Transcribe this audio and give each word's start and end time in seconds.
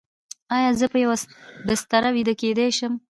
ایا 0.55 0.71
زه 0.79 0.85
په 0.91 0.97
یوه 1.03 1.17
بستر 1.67 2.03
ویده 2.15 2.33
کیدی 2.41 2.69
شم؟ 2.77 2.93